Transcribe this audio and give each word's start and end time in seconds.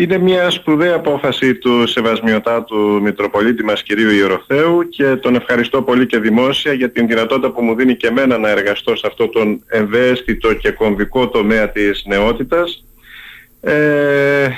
Είναι 0.00 0.18
μια 0.18 0.50
σπουδαία 0.50 0.94
απόφαση 0.94 1.54
του 1.54 1.86
Σεβασμιωτάτου 1.86 3.00
Μητροπολίτη 3.02 3.64
μας 3.64 3.82
κυρίου 3.82 4.10
Ιεροθέου 4.10 4.88
και 4.88 5.16
τον 5.16 5.34
ευχαριστώ 5.34 5.82
πολύ 5.82 6.06
και 6.06 6.18
δημόσια 6.18 6.72
για 6.72 6.90
την 6.90 7.06
δυνατότητα 7.06 7.50
που 7.50 7.62
μου 7.62 7.74
δίνει 7.74 7.96
και 7.96 8.06
εμένα 8.06 8.38
να 8.38 8.48
εργαστώ 8.48 8.96
σε 8.96 9.06
αυτό 9.06 9.28
τον 9.28 9.64
ευαίσθητο 9.66 10.54
και 10.54 10.70
κομβικό 10.70 11.28
τομέα 11.28 11.70
της 11.70 12.02
νεότητας. 12.06 12.84
Ε, 13.60 14.48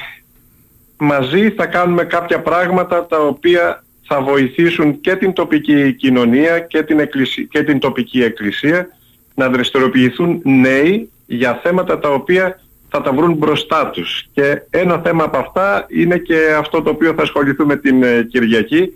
μαζί 0.97 1.51
θα 1.51 1.67
κάνουμε 1.67 2.04
κάποια 2.04 2.40
πράγματα 2.40 3.06
τα 3.06 3.19
οποία 3.19 3.85
θα 4.06 4.21
βοηθήσουν 4.21 5.01
και 5.01 5.17
την 5.17 5.33
τοπική 5.33 5.95
κοινωνία 5.95 6.59
και 6.59 6.83
την, 6.83 7.09
και 7.49 7.63
την 7.63 7.79
τοπική 7.79 8.22
εκκλησία 8.22 8.88
να 9.35 9.49
δραστηριοποιηθούν 9.49 10.40
νέοι 10.45 11.11
για 11.27 11.61
θέματα 11.63 11.99
τα 11.99 12.09
οποία 12.09 12.61
θα 12.93 13.03
τα 13.03 13.13
βρουν 13.13 13.35
μπροστά 13.35 13.87
τους. 13.87 14.27
Και 14.33 14.63
ένα 14.71 14.99
θέμα 14.99 15.25
από 15.25 15.38
αυτά 15.38 15.87
είναι 15.88 16.19
και 16.19 16.37
αυτό 16.59 16.83
το 16.83 16.91
οποίο 16.91 17.12
θα 17.12 17.23
ασχοληθούμε 17.23 17.77
την 17.77 18.03
ε, 18.03 18.23
κυριακη 18.30 18.93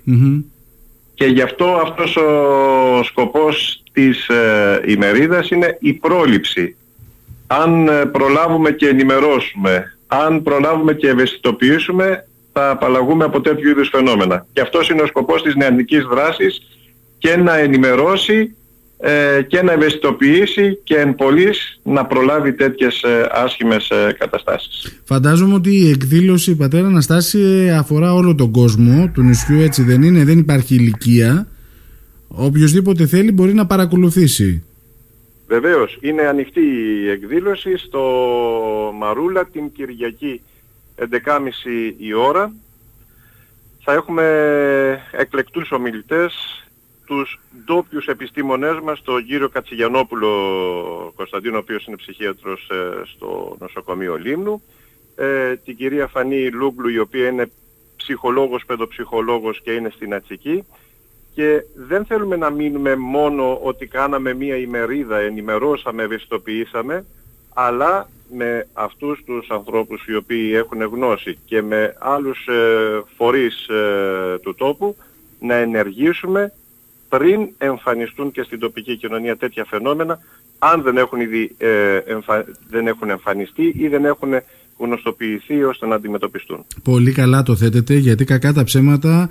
και 1.14 1.24
γι' 1.24 1.42
αυτό 1.42 1.64
αυτός 1.64 2.16
ο 2.16 3.02
σκοπός 3.02 3.82
της 3.92 4.28
ε, 4.28 4.82
ημερίδας 4.86 5.50
είναι 5.50 5.76
η 5.80 5.92
πρόληψη. 5.92 6.76
Αν 7.46 7.88
ε, 7.88 8.04
προλάβουμε 8.04 8.70
και 8.70 8.88
ενημερώσουμε, 8.88 9.98
αν 10.06 10.42
προλάβουμε 10.42 10.94
και 10.94 11.08
ευαισθητοποιήσουμε, 11.08 12.28
θα 12.52 12.70
απαλλαγούμε 12.70 13.24
από 13.24 13.40
τέτοιου 13.40 13.70
είδους 13.70 13.88
φαινόμενα. 13.88 14.46
Και 14.52 14.60
αυτός 14.60 14.88
είναι 14.88 15.02
ο 15.02 15.06
σκοπός 15.06 15.42
της 15.42 15.54
νεανικής 15.54 16.04
δράσης 16.04 16.62
και 17.18 17.36
να 17.36 17.58
ενημερώσει 17.58 18.56
ε, 18.98 19.42
και 19.42 19.62
να 19.62 19.72
ευαισθητοποιήσει 19.72 20.78
και 20.84 20.96
εν 20.96 21.14
πολλής 21.14 21.80
να 21.82 22.06
προλάβει 22.06 22.52
τέτοιες 22.52 23.02
ε, 23.02 23.28
άσχημες 23.30 23.90
ε, 23.90 24.14
καταστάσεις. 24.18 25.00
Φαντάζομαι 25.04 25.54
ότι 25.54 25.76
η 25.76 25.88
εκδήλωση 25.88 26.56
πατέρα 26.56 26.86
Αναστάση 26.86 27.70
αφορά 27.70 28.14
όλο 28.14 28.34
τον 28.34 28.50
κόσμο 28.50 29.10
του 29.14 29.22
νησιού 29.22 29.60
έτσι 29.60 29.82
δεν 29.82 30.02
είναι, 30.02 30.24
δεν 30.24 30.38
υπάρχει 30.38 30.74
ηλικία 30.74 31.46
οποιοδήποτε 32.28 33.06
θέλει 33.06 33.32
μπορεί 33.32 33.54
να 33.54 33.66
παρακολουθήσει. 33.66 34.64
Βεβαίως, 35.46 35.98
είναι 36.00 36.22
ανοιχτή 36.22 36.60
η 37.04 37.10
εκδήλωση 37.10 37.76
στο 37.76 38.02
Μαρούλα 38.98 39.46
την 39.46 39.72
Κυριακή 39.72 40.40
11.30 40.98 41.06
η 41.98 42.14
ώρα. 42.14 42.52
Θα 43.84 43.92
έχουμε 43.92 44.24
εκλεκτούς 45.10 45.72
ομιλητές 45.72 46.32
τους 47.06 47.40
ντόπιους 47.64 48.06
επιστήμονές 48.06 48.80
μας, 48.82 49.02
τον 49.02 49.24
κύριο 49.24 49.48
Κατσιγιανόπουλο 49.48 50.30
Κωνσταντίνο, 51.16 51.56
ο 51.56 51.58
οποίος 51.58 51.86
είναι 51.86 51.96
ψυχίατρος 51.96 52.68
ε, 52.70 53.02
στο 53.04 53.56
νοσοκομείο 53.60 54.16
Λίμνου, 54.16 54.62
ε, 55.16 55.56
την 55.56 55.76
κυρία 55.76 56.06
Φανή 56.06 56.50
Λούγκλου, 56.50 56.88
η 56.88 56.98
οποία 56.98 57.28
είναι 57.28 57.50
ψυχολόγος, 57.96 58.64
παιδοψυχολόγος 58.64 59.60
και 59.62 59.72
είναι 59.72 59.90
στην 59.90 60.14
Ατσική. 60.14 60.64
Και 61.34 61.64
δεν 61.74 62.04
θέλουμε 62.04 62.36
να 62.36 62.50
μείνουμε 62.50 62.96
μόνο 62.96 63.58
ότι 63.62 63.86
κάναμε 63.86 64.34
μία 64.34 64.56
ημερίδα, 64.56 65.18
ενημερώσαμε, 65.18 66.02
ευαισθητοποιήσαμε, 66.02 67.04
αλλά 67.54 68.08
με 68.30 68.68
αυτούς 68.72 69.22
τους 69.24 69.50
ανθρώπους 69.50 70.06
οι 70.06 70.14
οποίοι 70.14 70.52
έχουν 70.54 70.82
γνώση 70.82 71.38
και 71.44 71.62
με 71.62 71.96
άλλους 71.98 72.46
ε, 72.46 73.02
φορείς 73.16 73.68
ε, 73.68 74.38
του 74.42 74.54
τόπου 74.54 74.96
να 75.40 75.54
ενεργήσουμε 75.54 76.52
πριν 77.08 77.48
εμφανιστούν 77.58 78.30
και 78.30 78.42
στην 78.42 78.58
τοπική 78.58 78.96
κοινωνία 78.96 79.36
τέτοια 79.36 79.64
φαινόμενα, 79.64 80.18
αν 80.58 80.82
δεν 80.82 80.96
έχουν, 80.96 81.20
ήδη, 81.20 81.54
ε, 81.58 82.00
δεν 82.70 82.86
έχουν 82.86 83.10
εμφανιστεί 83.10 83.74
ή 83.76 83.88
δεν 83.88 84.04
έχουν 84.04 84.30
γνωστοποιηθεί 84.78 85.62
ώστε 85.62 85.86
να 85.86 85.94
αντιμετωπιστούν. 85.94 86.64
Πολύ 86.82 87.12
καλά 87.12 87.42
το 87.42 87.56
θέτετε, 87.56 87.94
γιατί 87.94 88.24
κακά 88.24 88.52
τα 88.52 88.64
ψέματα 88.64 89.30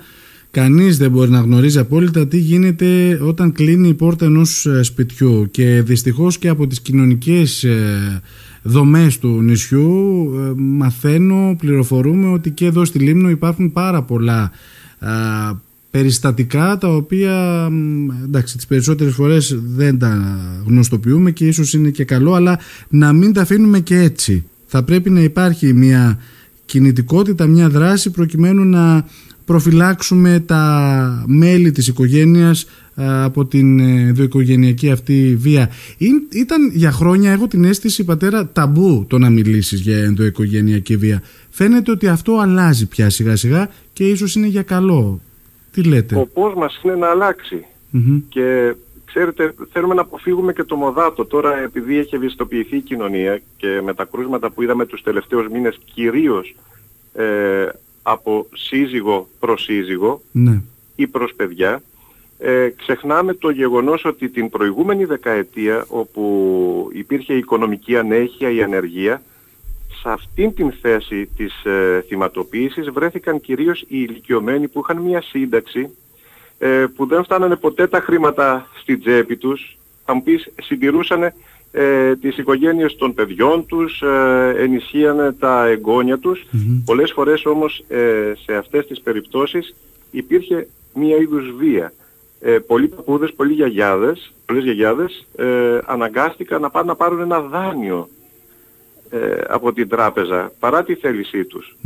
κανείς 0.50 0.98
δεν 0.98 1.10
μπορεί 1.10 1.30
να 1.30 1.40
γνωρίζει 1.40 1.78
απόλυτα 1.78 2.26
τι 2.26 2.38
γίνεται 2.38 3.18
όταν 3.22 3.52
κλείνει 3.52 3.88
η 3.88 3.94
πόρτα 3.94 4.24
ενός 4.24 4.66
ε, 4.66 4.82
σπιτιού 4.82 5.48
και 5.50 5.82
δυστυχώς 5.82 6.38
και 6.38 6.48
από 6.48 6.66
τις 6.66 6.80
κοινωνικές 6.80 7.64
ε, 7.64 8.22
δομές 8.62 9.18
του 9.18 9.42
νησιού 9.42 10.30
μαθαίνω, 10.56 11.56
πληροφορούμε 11.58 12.32
ότι 12.32 12.50
και 12.50 12.66
εδώ 12.66 12.84
στη 12.84 12.98
Λίμνο 12.98 13.30
υπάρχουν 13.30 13.72
πάρα 13.72 14.02
πολλά 14.02 14.50
περιστατικά 15.96 16.78
τα 16.78 16.88
οποία 16.88 17.68
εντάξει 18.24 18.56
τις 18.56 18.66
περισσότερες 18.66 19.14
φορές 19.14 19.58
δεν 19.64 19.98
τα 19.98 20.38
γνωστοποιούμε 20.66 21.30
και 21.30 21.46
ίσως 21.46 21.74
είναι 21.74 21.90
και 21.90 22.04
καλό 22.04 22.32
αλλά 22.34 22.58
να 22.88 23.12
μην 23.12 23.32
τα 23.32 23.40
αφήνουμε 23.40 23.80
και 23.80 23.98
έτσι. 23.98 24.44
Θα 24.66 24.82
πρέπει 24.82 25.10
να 25.10 25.20
υπάρχει 25.20 25.72
μια 25.72 26.18
κινητικότητα, 26.64 27.46
μια 27.46 27.68
δράση 27.68 28.10
προκειμένου 28.10 28.64
να 28.64 29.06
προφυλάξουμε 29.44 30.42
τα 30.46 31.24
μέλη 31.26 31.72
της 31.72 31.88
οικογένειας 31.88 32.66
από 32.94 33.44
την 33.44 33.80
ενδοοικογενειακή 33.80 34.90
αυτή 34.90 35.36
βία. 35.40 35.70
Ήταν 36.32 36.70
για 36.74 36.92
χρόνια, 36.92 37.32
έχω 37.32 37.46
την 37.46 37.64
αίσθηση 37.64 38.04
πατέρα, 38.04 38.48
ταμπού 38.52 39.04
το 39.08 39.18
να 39.18 39.30
μιλήσεις 39.30 39.80
για 39.80 39.96
ενδοοικογενειακή 39.96 40.96
βία. 40.96 41.22
Φαίνεται 41.50 41.90
ότι 41.90 42.08
αυτό 42.08 42.38
αλλάζει 42.38 42.86
πια 42.86 43.10
σιγά 43.10 43.36
σιγά 43.36 43.68
και 43.92 44.04
ίσως 44.04 44.34
είναι 44.34 44.46
για 44.46 44.62
καλό. 44.62 45.20
Τι 45.76 45.82
λέτε; 45.82 46.14
Ο 46.14 46.18
σκοπός 46.18 46.54
μας 46.54 46.80
είναι 46.82 46.94
να 46.94 47.08
αλλαξει 47.08 47.64
Και 48.28 48.74
ξέρετε, 49.04 49.54
θέλουμε 49.72 49.94
να 49.94 50.00
αποφύγουμε 50.00 50.52
και 50.52 50.64
το 50.64 50.76
μοδάτο. 50.76 51.24
Τώρα 51.24 51.58
επειδή 51.58 51.98
έχει 51.98 52.14
ευαισθητοποιηθεί 52.14 52.76
η 52.76 52.80
κοινωνία 52.80 53.40
και 53.56 53.80
με 53.84 53.94
τα 53.94 54.04
κρούσματα 54.04 54.50
που 54.50 54.62
είδαμε 54.62 54.86
τους 54.86 55.02
τελευταίους 55.02 55.48
μήνες 55.48 55.78
κυρίως 55.94 56.54
ε, 57.14 57.68
από 58.02 58.46
σύζυγο 58.54 59.28
προς 59.38 59.62
σύζυγο 59.62 60.20
ναι. 60.32 60.62
ή 60.94 61.06
προς 61.06 61.34
παιδιά, 61.34 61.82
ε, 62.38 62.68
ξεχνάμε 62.68 63.34
το 63.34 63.50
γεγονός 63.50 64.04
ότι 64.04 64.28
την 64.28 64.50
προηγούμενη 64.50 65.04
δεκαετία 65.04 65.84
όπου 65.88 66.90
υπήρχε 66.92 67.34
η 67.34 67.38
οικονομική 67.38 67.96
ανέχεια, 67.96 68.50
η 68.50 68.62
ανεργία, 68.62 69.22
σε 70.06 70.12
αυτήν 70.12 70.54
την 70.54 70.72
θέση 70.80 71.30
της 71.36 71.64
ε, 71.64 72.04
θυματοποίησης 72.08 72.90
βρέθηκαν 72.90 73.40
κυρίως 73.40 73.80
οι 73.80 73.86
ηλικιωμένοι 73.88 74.68
που 74.68 74.80
είχαν 74.80 75.02
μια 75.02 75.22
σύνταξη 75.22 75.90
ε, 76.58 76.84
που 76.96 77.06
δεν 77.06 77.24
φτάνανε 77.24 77.56
ποτέ 77.56 77.86
τα 77.86 78.00
χρήματα 78.00 78.66
στη 78.80 78.98
τσέπη 78.98 79.36
τους, 79.36 79.78
θα 80.04 80.14
μου 80.14 80.22
πεις 80.22 80.52
συντηρούσαν 80.62 81.32
ε, 81.72 82.16
τις 82.16 82.38
οικογένειες 82.38 82.96
των 82.96 83.14
παιδιών 83.14 83.66
τους, 83.66 84.02
ε, 84.02 84.54
ενισχύανε 84.56 85.32
τα 85.32 85.66
εγγόνια 85.66 86.18
τους. 86.18 86.44
Πολλές 86.84 87.12
φορές 87.12 87.46
όμως 87.46 87.84
ε, 87.88 88.32
σε 88.44 88.54
αυτές 88.54 88.86
τις 88.86 89.00
περιπτώσεις 89.00 89.74
υπήρχε 90.10 90.68
μία 90.94 91.16
είδους 91.16 91.54
βία. 91.58 91.92
Ε, 92.40 92.58
πολλοί 92.58 92.88
παππούδες, 92.88 93.32
πολλοί 93.32 93.52
γιαγιάδες, 93.52 94.32
πολλές 94.46 94.64
γιαγιάδες 94.64 95.26
ε, 95.36 95.78
αναγκάστηκαν 95.86 96.60
να 96.60 96.70
πάνε 96.70 96.86
να 96.86 96.94
πάρουν 96.94 97.20
ένα 97.20 97.40
δάνειο 97.40 98.08
ε, 99.10 99.18
από 99.48 99.72
την 99.72 99.88
τράπεζα 99.88 100.52
παρά 100.58 100.84
τη 100.84 100.94
θέλησή 100.94 101.44
τους. 101.44 101.76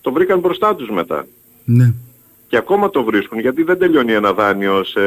Το 0.00 0.12
βρήκαν 0.12 0.38
μπροστά 0.38 0.74
τους 0.74 0.90
μετά. 0.90 1.26
Ναι. 1.64 1.92
Και 2.46 2.56
ακόμα 2.56 2.90
το 2.90 3.04
βρίσκουν 3.04 3.38
γιατί 3.38 3.62
δεν 3.62 3.78
τελειώνει 3.78 4.12
ένα 4.12 4.32
δάνειο 4.32 4.84
σε 4.84 5.00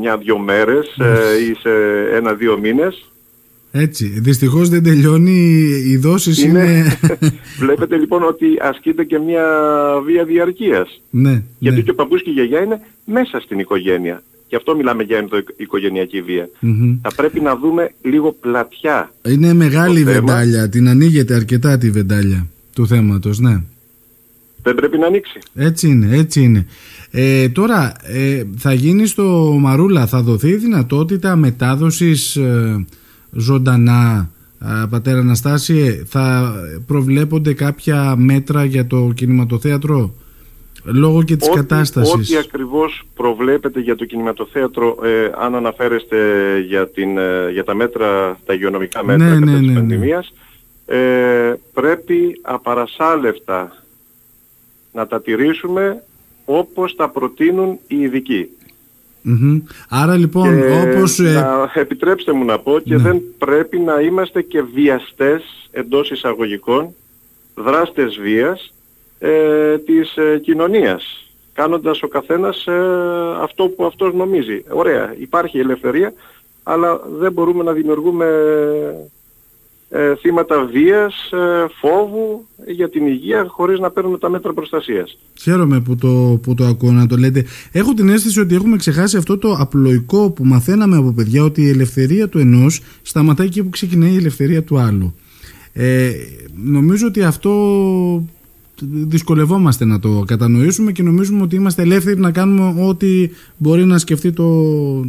μια-δυο 0.00 0.38
μέρες 0.38 0.96
ε, 0.98 1.44
ή 1.50 1.54
σε 1.54 1.70
ένα-δύο 2.16 2.58
μήνες. 2.58 3.08
Έτσι. 3.70 4.06
Δυστυχώς 4.06 4.68
δεν 4.68 4.82
τελειώνει. 4.82 5.64
Οι 5.86 5.96
δόσεις 5.96 6.42
είναι... 6.42 6.62
είναι... 6.62 6.98
Βλέπετε 7.64 7.96
λοιπόν 7.96 8.22
ότι 8.22 8.46
ασκείται 8.60 9.04
και 9.04 9.18
μια 9.18 9.46
βία 10.04 10.24
διαρκείας. 10.24 11.02
Ναι, 11.10 11.42
γιατί 11.58 11.76
ναι. 11.76 11.82
και 11.82 11.90
ο 11.90 11.94
παππούς 11.94 12.22
και 12.22 12.30
η 12.30 12.32
γιαγιά 12.32 12.60
είναι 12.60 12.80
μέσα 13.04 13.40
στην 13.40 13.58
οικογένεια. 13.58 14.22
Γι' 14.54 14.60
αυτό 14.60 14.76
μιλάμε 14.76 15.02
για 15.02 15.28
οικογενειακή 15.56 16.22
Θα 17.02 17.14
πρέπει 17.16 17.40
να 17.40 17.56
δούμε 17.56 17.94
λίγο 18.02 18.32
πλατιά. 18.32 19.12
Είναι 19.28 19.52
μεγάλη 19.52 20.00
η 20.00 20.04
βεντάλια. 20.04 20.68
Την 20.68 20.88
ανοίγεται 20.88 21.34
αρκετά 21.34 21.78
τη 21.78 21.90
βεντάλια 21.90 22.46
του 22.74 22.86
θέματος, 22.86 23.38
ναι. 23.38 23.62
Δεν 24.62 24.74
πρέπει 24.74 24.98
να 24.98 25.06
ανοίξει. 25.06 25.38
Έτσι 25.54 25.88
είναι, 25.88 26.16
έτσι 26.16 26.42
είναι. 26.42 26.66
Ε, 27.10 27.48
τώρα, 27.48 27.92
ε, 28.02 28.42
θα 28.56 28.72
γίνει 28.72 29.06
στο 29.06 29.56
Μαρούλα, 29.60 30.06
θα 30.06 30.22
δοθεί 30.22 30.48
η 30.48 30.56
δυνατότητα 30.56 31.36
μετάδοσης 31.36 32.36
ε, 32.36 32.84
ζωντανά, 33.30 34.30
πατέρα 34.90 35.18
Αναστάση, 35.18 36.04
θα 36.06 36.54
προβλέπονται 36.86 37.54
κάποια 37.54 38.14
μέτρα 38.16 38.64
για 38.64 38.86
το 38.86 39.12
κινηματοθέατρο; 39.14 40.14
Λόγω 40.84 41.22
και 41.22 41.36
της 41.36 41.48
ό,τι, 41.48 41.56
κατάστασης. 41.56 42.14
Ό,τι 42.14 42.36
ακριβώς 42.36 43.02
προβλέπετε 43.14 43.80
για 43.80 43.96
το 43.96 44.04
κινηματοθέατρο, 44.04 44.96
ε, 45.02 45.30
αν 45.38 45.54
αναφέρεστε 45.54 46.18
για, 46.66 46.88
την, 46.88 47.18
ε, 47.18 47.50
για 47.50 47.64
τα 47.64 47.74
μέτρα, 47.74 48.38
τα 48.46 48.54
υγειονομικά 48.54 49.04
μέτρα 49.04 49.24
ναι, 49.24 49.30
κατά 49.30 49.44
ναι, 49.44 49.58
της 49.58 49.66
ναι, 49.66 49.72
ναι. 49.72 49.78
πανδημίας, 49.78 50.32
ε, 50.86 51.52
πρέπει 51.72 52.40
απαρασάλευτα 52.42 53.76
να 54.92 55.06
τα 55.06 55.22
τηρήσουμε 55.22 56.02
όπως 56.44 56.94
τα 56.94 57.08
προτείνουν 57.08 57.78
οι 57.86 57.96
ειδικοι 58.00 58.48
Άρα 59.88 60.16
λοιπόν 60.16 60.60
και 60.60 60.90
όπως... 60.90 61.18
Ε, 61.18 61.32
Να, 61.32 61.70
επιτρέψτε 61.74 62.32
μου 62.32 62.44
να 62.44 62.58
πω 62.58 62.78
και 62.78 62.96
Ναι. 62.96 63.02
δεν 63.02 63.22
πρέπει 63.38 63.78
να 63.78 64.00
είμαστε 64.00 64.42
και 64.42 64.62
βιαστές 64.62 65.68
εντός 65.70 66.10
εισαγωγικών 66.10 66.94
δράστες 67.54 68.18
βίας 68.22 68.74
ε, 69.18 69.78
της 69.78 70.16
ε, 70.16 70.38
κοινωνίας 70.38 71.28
κάνοντας 71.52 72.02
ο 72.02 72.08
καθένας 72.08 72.66
ε, 72.66 72.72
αυτό 73.40 73.68
που 73.68 73.84
αυτός 73.84 74.14
νομίζει. 74.14 74.64
Ωραία, 74.68 75.14
υπάρχει 75.18 75.58
ελευθερία 75.58 76.12
αλλά 76.62 77.00
δεν 77.18 77.32
μπορούμε 77.32 77.62
να 77.62 77.72
δημιουργούμε 77.72 78.26
ε, 79.88 80.16
θύματα 80.16 80.68
βίας, 80.72 81.30
ε, 81.32 81.66
φόβου 81.80 82.46
για 82.66 82.90
την 82.90 83.06
υγεία 83.06 83.46
χωρίς 83.48 83.78
να 83.78 83.90
παίρνουμε 83.90 84.18
τα 84.18 84.28
μέτρα 84.28 84.52
προστασίας. 84.52 85.18
Χαίρομαι 85.40 85.80
που 85.80 85.96
το, 85.96 86.38
που 86.42 86.54
το 86.54 86.64
ακούω 86.64 86.92
να 86.92 87.06
το 87.06 87.16
λέτε. 87.16 87.44
Έχω 87.72 87.94
την 87.94 88.08
αίσθηση 88.08 88.40
ότι 88.40 88.54
έχουμε 88.54 88.76
ξεχάσει 88.76 89.16
αυτό 89.16 89.38
το 89.38 89.56
απλοϊκό 89.58 90.30
που 90.30 90.44
μαθαίναμε 90.44 90.96
από 90.96 91.12
παιδιά 91.12 91.44
ότι 91.44 91.62
η 91.62 91.68
ελευθερία 91.68 92.28
του 92.28 92.38
ενός 92.38 92.80
σταματάει 93.02 93.46
εκεί 93.46 93.62
που 93.62 93.70
ξεκινάει 93.70 94.12
η 94.12 94.16
ελευθερία 94.16 94.62
του 94.62 94.78
άλλου. 94.78 95.14
Ε, 95.72 96.10
νομίζω 96.64 97.06
ότι 97.06 97.22
αυτό 97.22 97.50
δυσκολευόμαστε 98.80 99.84
να 99.84 100.00
το 100.00 100.22
κατανοήσουμε 100.26 100.92
και 100.92 101.02
νομίζουμε 101.02 101.42
ότι 101.42 101.56
είμαστε 101.56 101.82
ελεύθεροι 101.82 102.20
να 102.20 102.32
κάνουμε 102.32 102.86
ό,τι 102.86 103.30
μπορεί 103.56 103.84
να 103.84 103.98
σκεφτεί 103.98 104.32
το, 104.32 104.48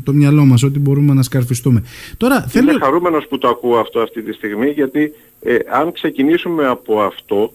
το 0.04 0.14
μυαλό 0.14 0.46
μας, 0.46 0.64
ό,τι 0.64 0.80
μπορούμε 0.80 1.14
να 1.14 1.22
σκαρφιστούμε. 1.22 1.84
Τώρα, 2.18 2.42
θέλω... 2.42 2.72
Είμαι 2.72 2.80
χαρούμενος 2.80 3.28
που 3.28 3.38
το 3.38 3.48
ακούω 3.48 3.78
αυτό 3.78 4.00
αυτή 4.00 4.22
τη 4.22 4.34
στιγμή 4.34 4.70
γιατί 4.70 5.14
ε, 5.42 5.58
αν 5.72 5.92
ξεκινήσουμε 5.92 6.68
από 6.68 7.02
αυτό 7.02 7.54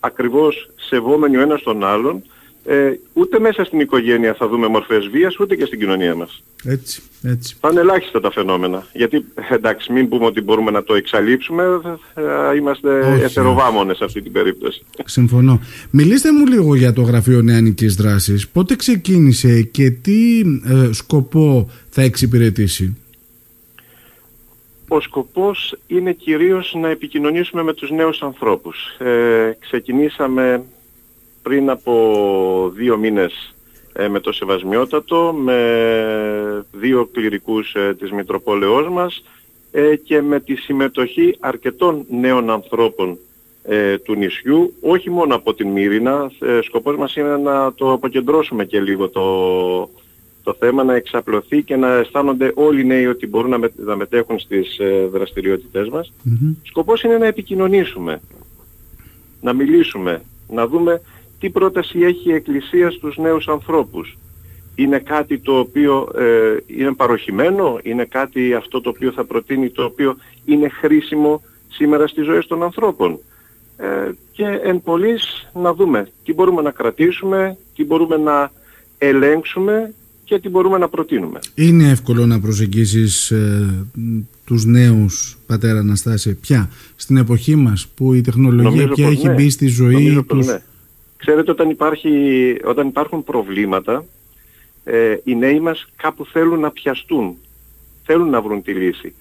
ακριβώς 0.00 0.70
σεβόμενοι 0.76 1.36
ο 1.36 1.40
ένας 1.40 1.62
τον 1.62 1.84
άλλον 1.84 2.22
ε, 2.64 2.92
ούτε 3.12 3.38
μέσα 3.38 3.64
στην 3.64 3.80
οικογένεια 3.80 4.34
θα 4.34 4.48
δούμε 4.48 4.66
μορφές 4.66 5.08
βίας, 5.08 5.38
ούτε 5.38 5.56
και 5.56 5.64
στην 5.64 5.78
κοινωνία 5.78 6.14
μας. 6.14 6.42
Έτσι, 6.64 7.02
έτσι. 7.22 7.56
Θα 7.60 7.68
είναι 7.70 7.80
ελάχιστα 7.80 8.20
τα 8.20 8.30
φαινόμενα. 8.30 8.86
Γιατί, 8.92 9.24
εντάξει, 9.50 9.92
μην 9.92 10.08
πούμε 10.08 10.26
ότι 10.26 10.40
μπορούμε 10.40 10.70
να 10.70 10.82
το 10.82 10.94
εξαλείψουμε, 10.94 11.64
θα 12.14 12.54
είμαστε 12.56 12.98
εθεροβάμονες 13.22 13.96
σε 13.96 14.04
αυτή 14.04 14.22
την 14.22 14.32
περίπτωση. 14.32 14.82
Συμφωνώ. 15.04 15.60
Μιλήστε 15.90 16.32
μου 16.32 16.46
λίγο 16.46 16.74
για 16.74 16.92
το 16.92 17.02
Γραφείο 17.02 17.42
Νεανικής 17.42 17.94
Δράσης. 17.94 18.48
Πότε 18.48 18.76
ξεκίνησε 18.76 19.62
και 19.62 19.90
τι 19.90 20.40
ε, 20.40 20.92
σκοπό 20.92 21.70
θα 21.88 22.02
εξυπηρετήσει; 22.02 22.96
Ο 24.88 25.00
σκοπός 25.00 25.76
είναι 25.86 26.12
κυρίως 26.12 26.76
να 26.80 26.88
επικοινωνήσουμε 26.88 27.62
με 27.62 27.74
τους 27.74 27.90
νέους 27.90 28.22
ανθρώπους. 28.22 28.96
Ε, 28.98 29.56
ξεκινήσαμε 29.60 30.62
πριν 31.42 31.70
από 31.70 32.72
δύο 32.74 32.96
μήνες 32.96 33.32
ε, 33.32 33.59
με 34.08 34.20
το 34.20 34.32
Σεβασμιότατο, 34.32 35.34
με 35.38 36.64
δύο 36.72 37.08
κληρικούς 37.12 37.74
ε, 37.74 37.94
της 37.98 38.12
Μητροπόλεως 38.12 38.88
μας 38.88 39.24
ε, 39.70 39.96
και 39.96 40.22
με 40.22 40.40
τη 40.40 40.54
συμμετοχή 40.54 41.36
αρκετών 41.40 42.04
νέων 42.10 42.50
ανθρώπων 42.50 43.18
του 44.04 44.14
νησιού, 44.14 44.74
όχι 44.80 45.10
μόνο 45.10 45.34
από 45.34 45.54
την 45.54 45.68
Μύρινα. 45.68 46.30
Σκοπός 46.62 46.96
μας 46.96 47.16
είναι 47.16 47.36
να 47.36 47.72
το 47.72 47.92
αποκεντρώσουμε 47.92 48.64
και 48.64 48.80
λίγο 48.80 49.08
το, 49.08 49.24
το 50.42 50.54
θέμα, 50.58 50.84
να 50.84 50.94
εξαπλωθεί 50.94 51.62
και 51.62 51.76
να 51.76 51.94
αισθάνονται 51.94 52.52
όλοι 52.54 52.80
οι 52.80 52.84
νέοι 52.84 53.06
ότι 53.06 53.26
μπορούν 53.26 53.50
να, 53.50 53.58
να 53.76 53.96
μετέχουν 53.96 54.38
στις 54.38 54.78
δραστηριότητές 55.10 55.88
μας. 55.88 56.12
Σκοπός 56.62 57.02
είναι 57.02 57.18
να 57.18 57.26
επικοινωνήσουμε, 57.26 58.20
να 59.40 59.52
μιλήσουμε, 59.52 60.22
να 60.48 60.66
δούμε 60.66 61.00
τι 61.40 61.50
πρόταση 61.50 61.98
έχει 61.98 62.28
η 62.28 62.32
Εκκλησία 62.34 62.90
στους 62.90 63.16
νέους 63.16 63.48
ανθρώπους; 63.48 64.18
Είναι 64.74 64.98
κάτι 64.98 65.38
το 65.38 65.58
οποίο 65.58 66.08
ε, 66.18 66.56
είναι 66.66 66.92
παροχημένο, 66.92 67.78
είναι 67.82 68.04
κάτι 68.04 68.54
αυτό 68.54 68.80
το 68.80 68.88
οποίο 68.88 69.12
θα 69.12 69.24
προτείνει, 69.24 69.70
το 69.70 69.84
οποίο 69.84 70.16
είναι 70.44 70.68
χρήσιμο 70.68 71.42
σήμερα 71.68 72.06
στις 72.06 72.24
ζωές 72.24 72.46
των 72.46 72.62
ανθρώπων; 72.62 73.18
Ε, 73.76 74.12
και 74.32 74.44
εν 74.62 74.82
πολλής 74.82 75.50
να 75.54 75.74
δούμε 75.74 76.08
τι 76.24 76.32
μπορούμε 76.32 76.62
να 76.62 76.70
κρατήσουμε, 76.70 77.56
τι 77.74 77.84
μπορούμε 77.84 78.16
να 78.16 78.52
ελέγξουμε 78.98 79.94
και 80.24 80.38
τι 80.38 80.48
μπορούμε 80.48 80.78
να 80.78 80.88
προτείνουμε. 80.88 81.38
Είναι 81.54 81.90
εύκολο 81.90 82.26
να 82.26 82.40
προσεγγίσεις 82.40 83.30
ε, 83.30 83.86
τους 84.44 84.64
νέους, 84.64 85.38
πατέρα 85.46 85.78
Αναστάση, 85.78 86.34
πια 86.34 86.70
στην 86.96 87.16
εποχή 87.16 87.56
μας 87.56 87.86
που 87.94 88.12
η 88.12 88.20
τεχνολογία 88.20 88.88
πια 88.88 89.08
έχει 89.08 89.26
ναι. 89.26 89.34
μπει 89.34 89.50
στη 89.50 89.66
ζωή 89.66 90.24
τους... 90.28 90.46
Ναι. 90.46 90.62
Ξέρετε 91.20 91.50
όταν, 91.50 91.70
υπάρχει, 91.70 92.56
όταν 92.64 92.88
υπάρχουν 92.88 93.24
προβλήματα 93.24 94.04
ε, 94.84 95.16
οι 95.24 95.34
νέοι 95.34 95.60
μας 95.60 95.86
κάπου 95.96 96.26
θέλουν 96.26 96.60
να 96.60 96.70
πιαστούν. 96.70 97.36
Θέλουν 98.04 98.30
να 98.30 98.42
βρουν 98.42 98.62
τη 98.62 98.72
λύση. 98.72 99.14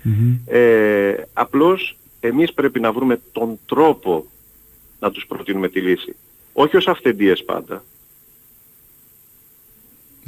Ε, 0.45 1.13
απλώς 1.33 1.97
εμείς 2.19 2.53
πρέπει 2.53 2.79
να 2.79 2.91
βρούμε 2.91 3.19
τον 3.31 3.59
τρόπο 3.65 4.25
να 4.99 5.11
τους 5.11 5.25
προτείνουμε 5.27 5.67
τη 5.69 5.81
λύση. 5.81 6.15
Όχι 6.53 6.77
ως 6.77 6.87
αυθεντίες 6.87 7.43
πάντα. 7.43 7.83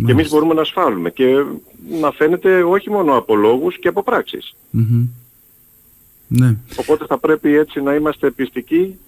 Και 0.06 0.12
εμείς 0.12 0.30
μπορούμε 0.30 0.54
να 0.54 0.62
ασφάλουμε 0.62 1.10
και 1.10 1.46
να 2.02 2.12
φαίνεται 2.12 2.64
όχι 2.64 2.90
μόνο 2.90 3.18
από 3.18 3.36
λόγους 3.36 3.80
και 3.80 3.88
από 3.88 4.04
πραξεις 4.04 4.56
Ναι. 6.28 6.58
Οπότε 6.76 7.06
θα 7.06 7.18
πρέπει 7.18 7.56
έτσι 7.56 7.82
να 7.82 7.96
είμαστε 7.96 8.32
πιστικοί 8.32 9.00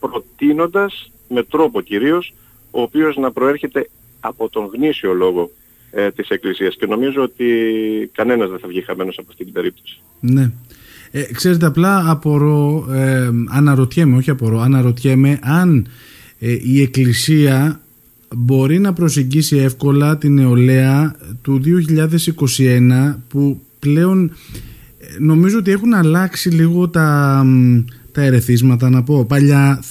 προτείνοντας 0.00 1.12
με 1.30 1.42
τρόπο 1.42 1.80
κυρίως, 1.80 2.34
ο 2.70 2.82
οποίος 2.82 3.16
να 3.16 3.32
προέρχεται 3.32 3.88
από 4.20 4.48
τον 4.48 4.70
γνήσιο 4.74 5.12
λόγο 5.12 5.50
ε, 5.90 6.10
της 6.10 6.28
Εκκλησίας 6.28 6.76
και 6.76 6.86
νομίζω 6.86 7.22
ότι 7.22 7.44
κανένας 8.12 8.50
δεν 8.50 8.58
θα 8.58 8.68
βγει 8.68 8.80
χαμένος 8.80 9.18
από 9.18 9.26
αυτή 9.30 9.44
την 9.44 9.52
περίπτωση. 9.52 10.00
Ναι. 10.20 10.50
Ε, 11.10 11.22
ξέρετε 11.22 11.66
απλά 11.66 12.10
απορώ, 12.10 12.86
ε, 12.90 13.30
αναρωτιέμαι, 13.48 14.16
όχι 14.16 14.30
απορώ, 14.30 14.60
αναρωτιέμαι 14.60 15.38
αν 15.42 15.88
ε, 16.38 16.56
η 16.62 16.82
Εκκλησία 16.82 17.80
μπορεί 18.36 18.78
να 18.78 18.92
προσεγγίσει 18.92 19.56
εύκολα 19.56 20.18
την 20.18 20.34
νεολαία 20.34 21.16
του 21.42 21.60
2021 22.58 23.14
που 23.28 23.60
πλέον 23.78 24.24
ε, 24.24 24.34
νομίζω 25.18 25.58
ότι 25.58 25.70
έχουν 25.70 25.94
αλλάξει 25.94 26.48
λίγο 26.48 26.88
τα 26.88 27.44
τα 28.12 28.22
ερεθίσματα 28.22 28.90
να 28.90 29.02
πω. 29.02 29.24
Παλιά 29.24 29.82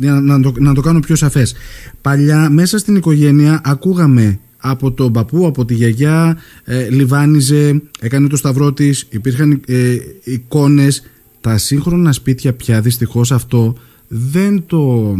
να 0.00 0.40
το, 0.40 0.52
να 0.58 0.74
το 0.74 0.80
κάνω 0.80 1.00
πιο 1.00 1.16
σαφές. 1.16 1.54
Παλιά 2.00 2.50
μέσα 2.50 2.78
στην 2.78 2.96
οικογένεια 2.96 3.60
ακούγαμε 3.64 4.38
από 4.56 4.92
τον 4.92 5.12
παππού, 5.12 5.46
από 5.46 5.64
τη 5.64 5.74
γιαγιά 5.74 6.38
ε, 6.64 6.88
λιβάνιζε, 6.90 7.82
έκανε 8.00 8.28
το 8.28 8.36
σταυρό 8.36 8.72
της 8.72 9.06
υπήρχαν 9.10 9.60
ε, 9.66 9.96
εικόνες. 10.24 11.02
Τα 11.40 11.58
σύγχρονα 11.58 12.12
σπίτια 12.12 12.52
πια 12.52 12.80
δυστυχώς 12.80 13.32
αυτό 13.32 13.76
δεν 14.08 14.64
το 14.66 15.14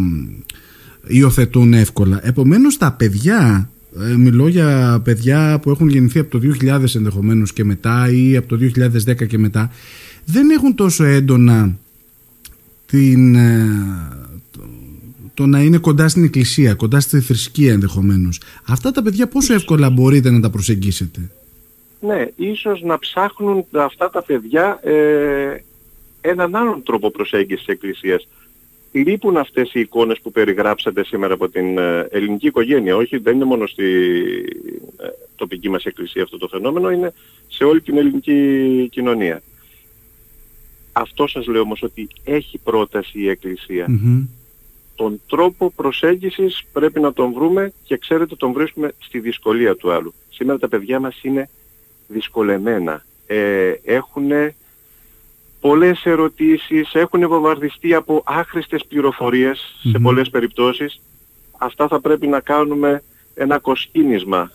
υιοθετούν 1.07 1.73
εύκολα. 1.73 2.21
Επομένως 2.23 2.79
τα 2.79 2.93
παιδιά 2.93 3.71
ε, 4.01 4.17
μιλώ 4.17 4.49
για 4.49 5.01
παιδιά 5.05 5.59
που 5.63 5.71
έχουν 5.71 5.89
γεννηθεί 5.89 6.19
από 6.19 6.31
το 6.31 6.41
2000 6.63 6.95
ενδεχομένως 6.95 7.53
και 7.53 7.65
μετά 7.65 8.11
ή 8.11 8.37
από 8.37 8.49
το 8.49 8.57
2010 9.07 9.27
και 9.27 9.39
μετά 9.39 9.71
δεν 10.25 10.51
έχουν 10.51 10.75
τόσο 10.75 11.05
έντονα 11.05 11.77
την, 12.87 13.35
ε, 13.35 13.67
το, 15.35 15.47
να 15.47 15.61
είναι 15.61 15.79
κοντά 15.79 16.09
στην 16.09 16.25
εκκλησία, 16.25 16.75
κοντά 16.75 17.01
στη 17.01 17.21
θρησκεία 17.21 17.73
ενδεχομένως. 17.73 18.41
Αυτά 18.69 18.91
τα 18.91 19.03
παιδιά 19.03 19.29
πόσο 19.29 19.55
εύκολα 19.55 19.91
μπορείτε 19.91 20.31
να 20.31 20.41
τα 20.41 20.51
προσεγγίσετε; 20.51 21.31
Ναι, 22.01 22.27
ίσως 22.37 22.83
να 22.83 22.99
ψάχνουν 22.99 23.65
αυτά 23.73 24.11
τα 24.11 24.23
παιδιά 24.23 24.79
ε, 24.83 25.65
έναν 26.21 26.55
άλλον 26.55 26.83
τρόπο 26.83 27.11
προσέγγισης 27.11 27.65
της 27.65 27.75
εκκλησίας. 27.75 28.29
Λείπουν 28.97 29.37
αυτές 29.37 29.75
οι 29.75 29.81
εικόνες 29.81 30.21
που 30.21 30.33
περιγράψατε 30.33 31.05
σήμερα 31.05 31.35
από 31.35 31.49
την 31.49 31.79
ε, 31.79 32.09
ελληνική 32.11 32.47
οικογένεια. 32.47 32.97
Όχι, 32.97 33.17
δεν 33.17 33.35
είναι 33.35 33.45
μόνο 33.45 33.67
στη 33.67 33.85
ε, 35.01 35.07
τοπική 35.37 35.69
μας 35.69 35.85
εκκλησία 35.85 36.23
αυτό 36.23 36.39
το 36.39 36.49
φαινόμενο, 36.49 36.91
είναι 36.91 37.13
σε 37.49 37.65
όλη 37.65 37.81
την 37.81 37.97
ελληνική 37.97 38.89
κοινωνία. 38.91 39.43
Αυτό 40.93 41.27
σας 41.27 41.47
λέω 41.47 41.61
όμως 41.61 41.83
ότι 41.83 42.09
έχει 42.25 42.59
πρόταση 42.59 43.19
η 43.19 43.29
εκκλησια 43.29 43.87
Τον 44.95 45.21
τρόπο 45.29 45.71
προσέγγισης 45.71 46.65
πρέπει 46.73 47.01
να 47.01 47.13
τον 47.13 47.33
βρούμε 47.33 47.73
και 47.85 47.97
ξέρετε 47.97 48.37
τον 48.37 48.53
βρίσκουμε 48.53 48.93
στη 48.99 49.19
δυσκολία 49.21 49.77
του 49.77 49.93
άλλου. 49.93 50.15
Σήμερα 50.31 50.59
τα 50.59 50.69
παιδιά 50.69 51.01
μας 51.01 51.23
είναι 51.23 51.49
δυσκολεμένα. 52.09 53.05
Ε, 53.27 53.73
έχουν 53.85 54.31
πολλές 55.69 56.05
ερωτήσεις, 56.05 56.95
έχουν 56.95 57.29
βομβαρδιστεί 57.29 57.95
από 57.95 58.23
άχρηστες 58.27 58.87
σε 59.91 59.99
πολλές 59.99 60.31
περιπτώσεις. 60.31 61.01
Αυτά 61.59 61.89
θα 61.89 62.01
πρέπει 62.01 62.27
να 62.27 62.41
κάνουμε 62.41 63.03
ένα 63.35 63.59
κοσκίνισμα. 63.59 64.51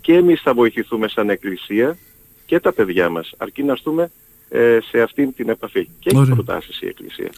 Και 0.00 0.14
εμείς 0.14 0.40
θα 0.40 0.54
βοηθηθούμε 0.54 1.08
σαν 1.08 1.30
εκκλησία 1.30 1.96
και 2.46 2.60
τα 2.60 2.72
παιδιά 2.72 3.08
μας, 3.08 3.34
αρκεί 3.38 3.62
να 3.62 3.76
στούμε 3.76 4.10
ε, 4.48 4.78
σε 4.82 5.00
αυτήν 5.00 5.34
την 5.34 5.48
επαφή. 5.48 5.88
Και 5.98 6.10
έχει 6.12 6.30
προτάσεις 6.30 6.80
η 6.80 6.86
Εκκλησία. 6.86 7.30